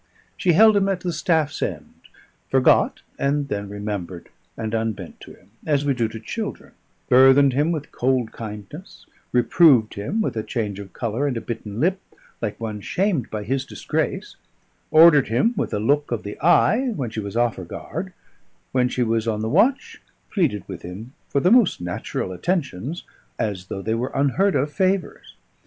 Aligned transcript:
She 0.35 0.53
held 0.53 0.75
him 0.75 0.89
at 0.89 1.01
the 1.01 1.13
staff's 1.13 1.61
end; 1.61 1.93
forgot 2.49 3.03
and 3.19 3.49
then 3.49 3.69
remembered 3.69 4.29
and 4.57 4.73
unbent 4.73 5.19
to 5.19 5.33
him, 5.35 5.51
as 5.63 5.85
we 5.85 5.93
do 5.93 6.07
to 6.07 6.19
children; 6.19 6.71
burthened 7.07 7.53
him 7.53 7.71
with 7.71 7.91
cold 7.91 8.31
kindness; 8.31 9.05
reproved 9.31 9.93
him 9.93 10.19
with 10.19 10.35
a 10.35 10.41
change 10.41 10.79
of 10.79 10.91
colour 10.91 11.27
and 11.27 11.37
a 11.37 11.39
bitten 11.39 11.79
lip, 11.79 11.99
like 12.41 12.59
one 12.59 12.81
shamed 12.81 13.29
by 13.29 13.43
his 13.43 13.63
disgrace: 13.63 14.37
ordered 14.89 15.27
him 15.27 15.53
with 15.55 15.71
a 15.71 15.79
look 15.79 16.11
of 16.11 16.23
the 16.23 16.39
eye 16.41 16.87
when 16.95 17.11
she 17.11 17.19
was 17.19 17.37
off 17.37 17.57
her 17.57 17.63
guard; 17.63 18.11
when 18.71 18.89
she 18.89 19.03
was 19.03 19.27
on 19.27 19.41
the 19.41 19.47
watch, 19.49 20.01
pleaded 20.31 20.67
with 20.67 20.81
him 20.81 21.13
for 21.29 21.39
the 21.41 21.51
most 21.51 21.79
natural 21.79 22.31
attentions, 22.31 23.03
as 23.37 23.67
though 23.67 23.83
they 23.83 23.93
were 23.93 24.11
unheard 24.15 24.55
of 24.55 24.73
favours. 24.73 25.35